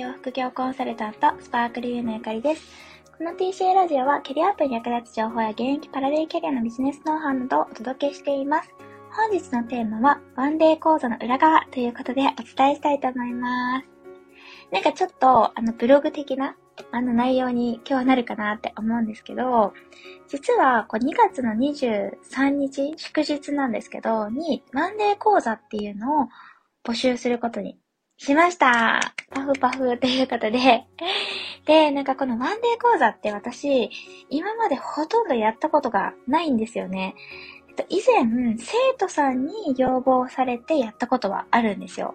[0.00, 2.62] 業副業コンサルタント、スパークルユーのゆかりです。
[3.18, 8.70] この TCA ラジオはキャリアアップに役立つ情報や現役パラレルキャリアのビジネスノウハウなどをお届けしています。
[9.10, 13.86] 本日のテーマは、ワンデー講座の裏側ということでお伝えしたいと思います。
[14.72, 16.56] なんかちょっと、あの、ブログ的な、
[16.92, 19.74] あの内容に今日はなるかなって思うんですけど、
[20.28, 26.28] 実は、こう2月の23日、祝日なんですけど、に、ワンデー講座っていうのを
[26.84, 27.76] 募集することに
[28.22, 30.84] しましたパフパフということで。
[31.64, 33.90] で、なんかこのワンデー講座って私、
[34.28, 37.14] 今までほとんどやったことがないんですよね。
[37.70, 42.14] えっと、以前、生徒さんに要望されてやったことはあるんですよ。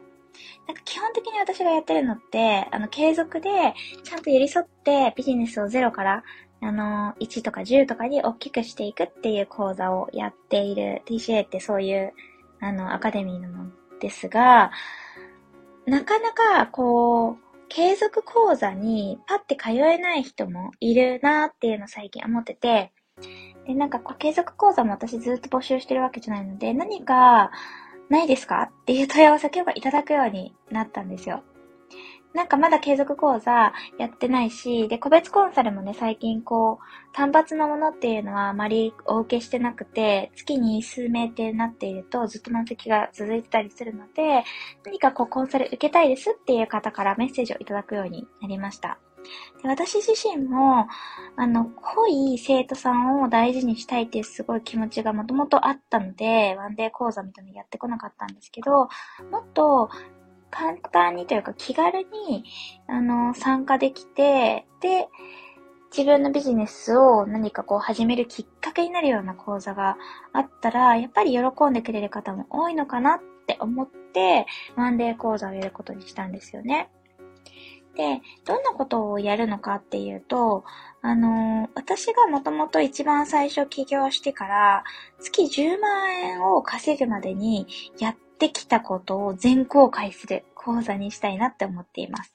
[0.67, 6.23] なんか基本的に私がやってるのって、あの、継続で、ちゃんと寄り添ってビジネスをゼロから、
[6.61, 12.13] あの、1とか10とかに大きくしていくっていう講座をやっている TCA ってそういう、
[12.59, 14.69] あの、アカデミーなのですが、
[15.85, 17.37] なかなか、こう、
[17.69, 22.91] 継続講座にパッて通えない人もいるなっていうの最近思ってて、
[23.67, 27.51] で、なんかこう、継続講座も私ずっと募集してるわけじゃないので、何か
[28.09, 31.43] ないですかっていう問い合わせを今日はいただくようになったんですよ。
[32.35, 44.43] なんかまだ継続講座やってないし、で、個別コンサルもね、最近こう、単発のものっていうのはあまりお受けしてなくて、月に数名ってなっているとずっと満席が続いてたりするので、
[44.83, 48.99] 何かこうコンサル受けたいですっていう方からメッセージをいただくようになりました。
[49.61, 50.87] で私自身も、
[51.35, 58.71] あの、濃い生徒さんを大事にしたいっていうすごい気持ちがもともとあったので、ワンデー講座みたいなのやってこなかったんですけど、
[59.31, 59.89] もっと
[60.55, 62.45] 簡単にというか気軽に、
[62.87, 65.09] あの、参加できて、で、
[65.95, 69.97] 自分のビジネスを何かこう始めるきっかけになるような講座が
[70.31, 74.45] あったら、やっぱり喜んでくれる方も多いのかなって思って、
[74.77, 76.89] ワンデー講座をやることにしたんですよね。
[77.95, 80.63] で、どんなことをやるのかっていうと、
[81.01, 84.83] あのー、私がもともと一番最初起業してから、
[85.19, 87.67] 月10万円を稼ぐまでに
[87.99, 92.33] やっってきたことを全公開する講座にしたいなって思っています。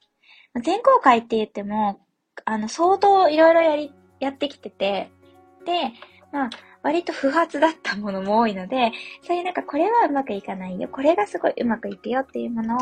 [0.62, 2.00] 全公開って言っても、
[2.44, 5.10] あの、相当いろいろやり、やってきてて、
[5.64, 5.92] で、
[6.32, 6.50] まあ、
[6.82, 8.92] 割と不発だったものも多いので、
[9.26, 12.78] そういうなんかこれはうまくいかないよ、これがすごいうまくいくよっていうものを、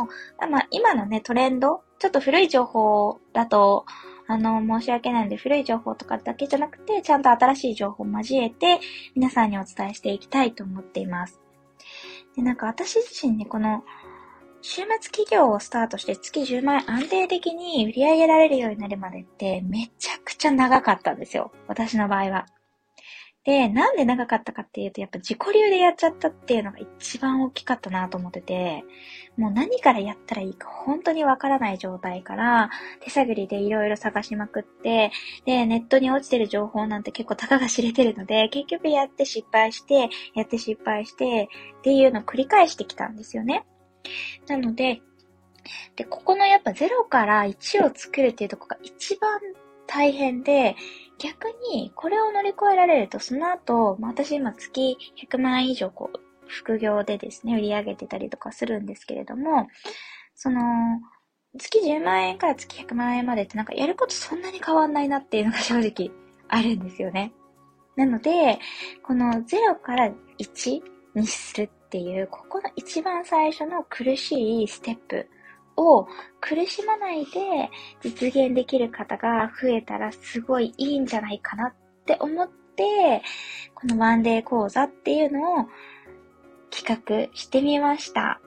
[0.48, 3.84] まあ今のねトレンド、ちょっと古い情報だと、
[4.28, 8.78] あの、申し訳ないので古い情報とかだけじゃなくて、ちゃんと新しい情報を交えて
[9.16, 11.47] 皆さんにお伝えしていきたいと思っています。
[12.38, 13.84] で、なんか私自身ね、この、
[14.62, 21.50] 週末企業をスタートして月10万円安定的に売り上げられるようになるまでってめちゃくちゃ長かったんですよ。
[21.66, 22.46] 私の場合は。
[23.48, 28.84] で、なんで長かったかっていうと、やっぱ自己流でやっちゃったっていうのが一番大きかったなと思ってて、
[29.38, 32.68] もう何からやったらいいか本当にわからない状態から、
[33.00, 35.12] 手探りでいろいろ探しまくって、
[35.46, 41.48] で、ネットに落ちてる情報なんて結構たかが知れてるので、結局やって失敗して、やって失敗して、
[41.78, 43.64] っていうのを繰り返してきたんですよね。
[44.46, 45.00] なので、
[45.96, 49.40] で、ここのやっぱ0から1を作るっていうとこが一番
[49.88, 50.76] 大変で、
[51.18, 59.66] 逆にこれを乗り越えられると、その後、まあ、私今月100万円以上こう、副業でですね、売り上げてたりとかするんですけれども、
[60.34, 60.60] その、
[61.58, 66.10] 月10万円から月100万円までってなんかやることそんなに変わんないなっていうのが 正直
[66.48, 67.32] あるんですよね。
[67.96, 68.60] なので、
[69.02, 70.82] この0から1
[71.14, 75.28] にするっていう、ここの一番最初の苦しいステップ
[75.78, 76.08] を
[76.40, 77.70] 苦しまないで
[78.02, 81.74] 実現できる方が増えたらすごいいいんじゃないかなっ
[82.04, 83.22] て思って、
[83.74, 85.66] このワンデー講座っていうのを
[86.70, 88.40] 企画してみました。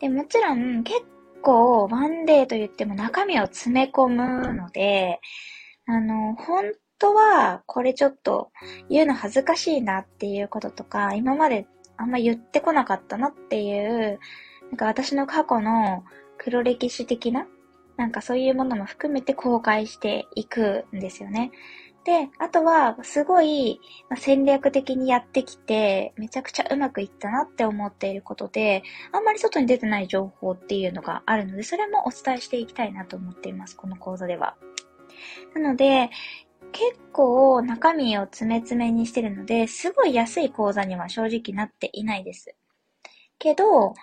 [0.00, 1.02] で、もちろん結
[1.42, 5.20] 構ワンデーと言っても中身を詰め込むので、
[5.86, 8.50] あの、本当はこれちょっと
[8.88, 14.18] 言うの恥ずかしいなっていうこととか、今まであんま言ってこなかったなっていう、
[14.70, 16.04] なんか私の過去の
[16.42, 17.46] 黒歴史的な、
[17.96, 21.52] なんかそういうものも含めて公開していくんですよね。
[22.04, 23.80] で、あとは、すごい、
[24.16, 34.56] 戦略的にやってきて、めちゃくちゃうまくいったなって思っていることで、あんまり外に出てない情報っていうのがあるので、それもお伝えしていきたいなと思っています、この講座では。
[35.54, 36.10] なので、
[36.72, 42.56] 結構中身を詰め詰めにしてるので、すごい安い講座には正直なっていないです。
[43.38, 43.94] けど、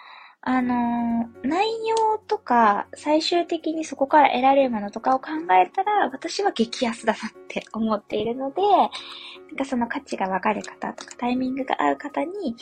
[0.41, 12.56] あのー、内容とか、最終的にそこから得られるものとかを考えたら、私は激安だなって思っているので、なんかその価値がわかる方とか、タイミングが合う方に、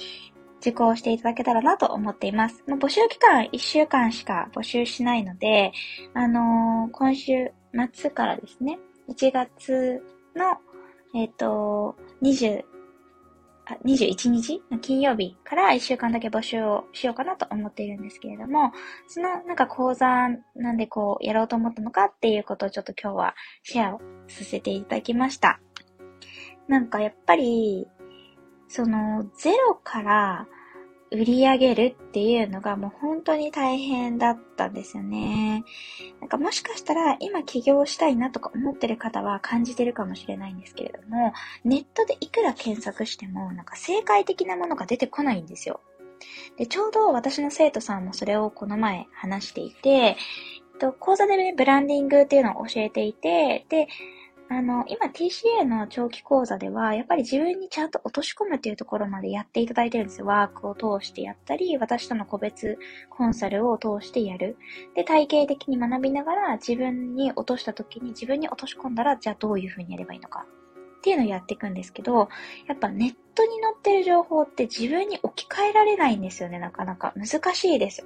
[0.59, 2.63] 受講していただけたらなと思っています。
[2.67, 5.71] 募集期間1週間しか募集しないので、
[6.13, 7.51] あのー、今週
[7.93, 10.03] 末からですね、1月
[10.35, 10.57] の、
[11.15, 12.63] えっ、ー、と、20、
[13.85, 18.71] 21日の金曜日から1週間だけ募集をしようかなと思っているんですけれども、
[19.07, 20.07] そのなんか講座
[20.55, 25.59] なんでこうやろうと思ったのかっていうことをちょっと今日はシェアをさせていただきました。
[26.67, 27.87] なんかやっぱり、
[28.67, 30.47] そのゼロから
[31.11, 35.63] 売り上げるっていうのがもう本当に大変だったんですよね。
[36.19, 41.33] なんかもしかしたら今起業したいなとか思ってる方は感じてるかもしれないんですけれども、
[41.63, 45.79] ネットでいくら検索してもなんか正解的なものが出てこないんですよ。
[46.57, 50.17] で、ちょうど私の生徒さんもそれをこの前話していて、
[50.79, 53.87] と講座でね、ブランディングっていうのを教えていて、で、
[54.49, 60.25] あの、今 TCA の長期講座では、やっぱり自分にちゃんと落とし込むっていうところまでやっていただいてるんですよ。
[60.25, 62.77] ワークを通してやったり、私との個別
[63.09, 64.57] コンサルを通してやる。
[64.95, 70.45] で、体系的に学びながら、自分に落とした時に自分に落とし込んだら、じゃあどういう風にやればいいのか。
[70.97, 72.29] っていうのをやっていくんですけど、
[72.67, 77.13] やっぱネットに載ってる情報って自分に置き換えられないんですよね、なかなか。
[77.15, 78.05] 難しいです。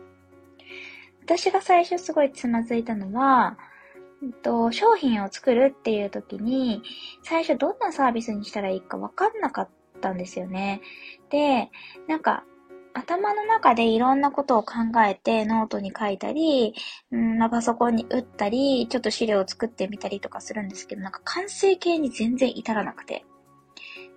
[1.24, 3.58] 私が最初すごいつまずいたのは、
[4.44, 6.82] と、商品を作るっていう時に、
[7.24, 9.70] 最初どんなサービスにしたらいいかわかんなかっ
[10.02, 10.82] たんですよね。
[11.30, 11.70] で、
[12.08, 12.44] なんか、
[12.94, 14.74] 頭の中でいろんなことを考
[15.08, 16.74] えてノートに書いたり、
[17.12, 23.26] うんま、パソコンに打ったり、ちょっと資料を作ってみたりとかするんですけど、なんか完成形に全然至らなくて。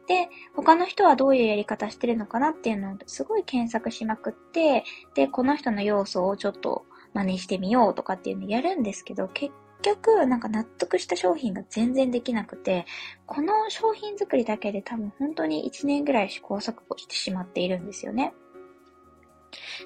[0.07, 4.85] で、他の人はどういうやり方してるのかなっていうのをすごい検索しまくって、
[5.15, 6.85] で、この人の要素をちょっと
[7.15, 9.55] 真似してみようとかっていうのをやるんですけど、結
[9.85, 12.87] 局、なんか納得した商品が全然できなくて、
[13.27, 18.35] この商品作りだけで多分本当に1年ぐらい試行錯誤してしまっているんですよね。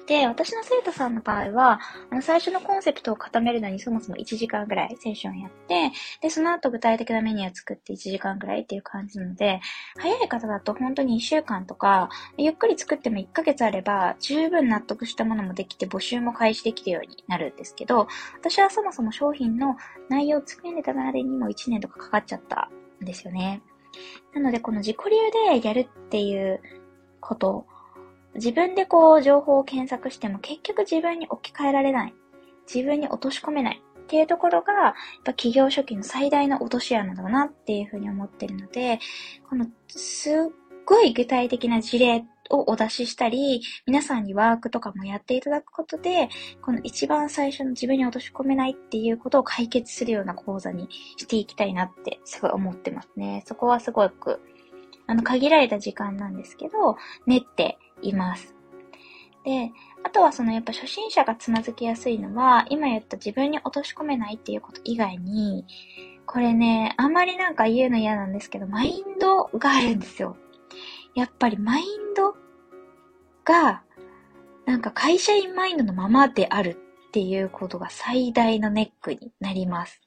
[0.07, 1.79] で、私の生徒さんの場合は、
[2.09, 9.61] あの最初のコンセプトを固めるのにそもそも1時間ぐらいセッションやって、で、その後具体的なメニューを作って1時間ぐらいっていう感じなので、
[9.97, 18.07] 早い方だと本当に1週間とか、ゆっくり作っても1ヶ月あれば、十分納得したものもできて募集も開始できるようになるんですけど、
[18.37, 19.75] 私はそもそも商品の
[20.09, 22.69] 内容を作り上げたまでにも1年とかかかっちゃった
[23.01, 23.61] んですよね。
[24.33, 26.61] なので、この自己流でやるっていう
[27.19, 27.65] こと
[28.35, 32.13] 自分でこう情報を検索しても結局自分に置き換えられない。
[32.73, 34.93] 自分に落とし込めないっていうところが、やっ
[35.23, 38.99] ぱ企業初期の最大の落とし穴だなっていうふうに思ってるので、
[39.49, 40.33] このすっ
[40.85, 46.29] ごい具体的な事例をお出ししたり、皆さんにワークとかもやっていただくことで、
[46.61, 53.43] この一番最初の自分に落とし込めないっていうことを解決するような講座にしていきたいなってすごい思ってますね。
[53.45, 54.41] そこはすごく、
[55.05, 56.97] あの、限られた時間なんですけど、
[57.27, 58.55] 練っています。
[59.43, 59.71] で、
[60.03, 65.65] あとはそのやっぱ初心者がつまずきやすいのは、今言った自分に落とし込めないっていうこと以外に、
[66.25, 70.37] これね、あんまりなんか言うの嫌なんですけど、マインドがあるんですよ。
[71.15, 72.35] やっぱりマインド
[73.43, 73.83] が、
[74.65, 80.01] なんか会社員マインドのままであるっていうことが最大のネックになります。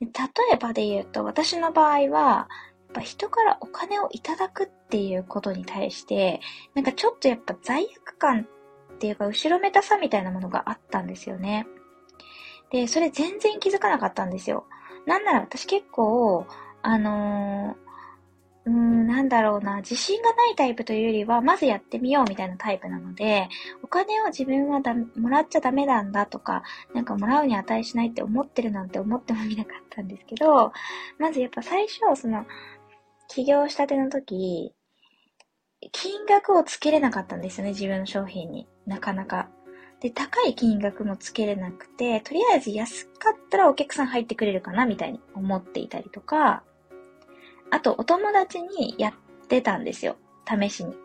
[0.00, 0.08] 例
[0.52, 2.48] えばで言うと、私の場合は、
[2.90, 6.40] っぱ人からお金をいただくっていうことに対して、
[6.74, 8.46] なんかちょっとやっぱ罪悪感
[8.94, 11.66] っていうか、後ろめたさみたいなものがあったんですよね。
[12.70, 14.66] で、それ全然気づかなかったんですよ。
[15.06, 16.46] なんなら私結構、
[16.82, 17.90] あのー
[18.66, 23.48] うーん、なんだろうな、自信がないタイプというよりは、まずやってみようみたいなタイプなので、
[23.82, 26.62] お金を自分はだもらっちゃダメなんだとか、
[26.94, 30.72] なんかもらうに値しないって思ってるなんて思ってもみなかったんですけど、
[31.18, 32.44] まずやっぱ最初、その、
[33.30, 34.74] 起業したての時、
[35.92, 38.66] 金額をつけれなかったんですよね、自分の商品に。
[38.86, 39.48] なかなか。
[40.00, 46.64] で、高い金額もつけれなくて、とりあえず安かったらお客さん入ってくれるかな、みたいに思っていたりとか、
[47.70, 50.16] あと、お友達にやってたんですよ。
[50.44, 50.96] 試しに。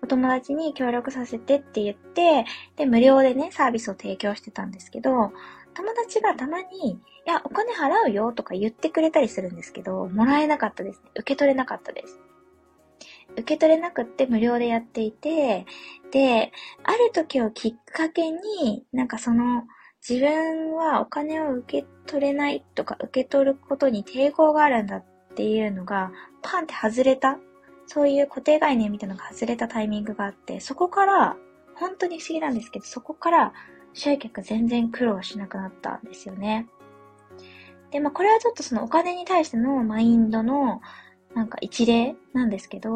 [0.00, 2.46] お友達に協力させてって言って、
[2.76, 5.32] で、無料でね、サービスを提供してたんですけど、
[5.78, 11.10] 友達がたまに、いや、お金払うよとか言ってくれたりするんですけど、もらえなかったですね。
[11.14, 12.18] 受け取れなかったです。
[13.34, 15.66] 受け取れなくって無料でやっていて、
[16.10, 16.50] で、
[16.82, 19.68] ある時をきっかけに、なんかその、
[20.06, 25.04] 自分はお金を受け取れないとか受け取ることに抵抗があるんだっ
[25.36, 26.10] ていうのが、
[26.42, 27.38] パンって外れた。
[27.86, 31.36] そういう固定概念みたいなのが外れたタイミングがあって、そこから、
[31.76, 33.52] 本当に不思議なんですけど、そこから
[33.98, 36.66] 集客全然苦労しなくなったんですよね。
[37.90, 40.80] で、まあこれはちょっとそのお金に対してのマインドの
[41.34, 42.90] なんか一例なんですけど、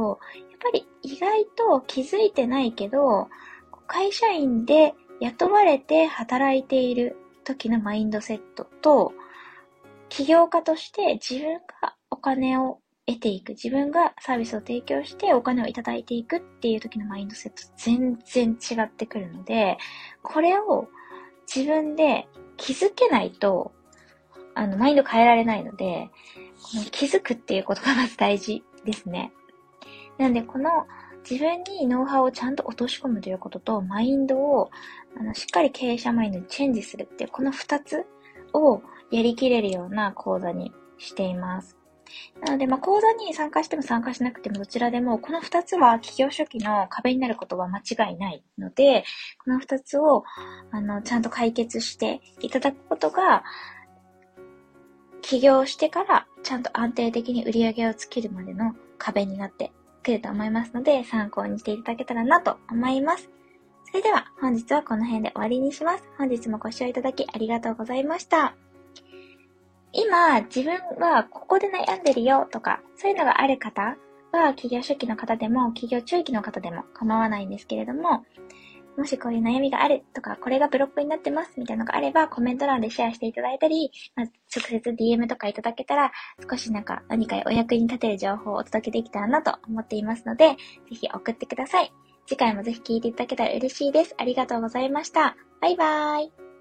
[0.50, 3.28] やっぱり意外と気づいてないけど、
[3.86, 9.12] 会社員で雇われて働いている時のマインドセットと、
[10.08, 19.76] 起業家として自分がお金を得ていく、自分がサービスを提供してお金をいただいていくっていう時のマインドセット全然違ってくるので、
[20.22, 20.88] これを
[21.52, 23.72] 自分で気づけないと、
[24.54, 26.10] あの、マインド変えられないので、
[26.62, 29.32] この気づくっていうことがまず大事ですね。
[30.18, 30.70] なんで、この
[31.28, 34.70] 自分にノウハウをちゃんと落とし込むということと、マインドを
[35.18, 38.06] あのしっかり経営者マインドにチェンジするっていう、この二つ
[38.52, 41.81] をやりきれるような講座にしています。
[42.40, 49.04] なので、まあ、講座に参加しても参加しなくてもどちらでも、この二つは企業初期の壁になることは間違いないので、
[49.44, 50.24] この二つを、
[50.70, 53.44] あの、ちゃんと解決していただくことが、
[55.22, 63.30] 起業してからちゃんと安定的に売り上げをつけるまでの壁になってくると思いますので、参考にしていただけたらなと思います。
[63.86, 66.04] それでは本日はこの辺で終わりにします。
[66.16, 68.61] 本日もご視聴いただきありがとうございました。
[69.92, 73.96] 今、自分はここで悩んでるよとか、そういうのがある方
[74.32, 78.24] は、企業初期の方でも、企業中期の方でも構わないんですけれども、
[78.96, 86.12] もしこういう悩みがあるとか、これがブロックになってますみたいなのがあれば、コメント欄でシェアしていただいたり、まあ、直接 DM とかいただけたら、
[86.50, 90.56] 少しなんか何かお役に立てる情報をお届けできたらなと思っていますので、ぜ
[90.90, 91.92] ひ送ってください。
[92.26, 94.14] 次回もぜひ聞いていただけたら嬉しいです。
[94.18, 95.36] ありがとうございました。
[95.60, 96.51] バイバーイ。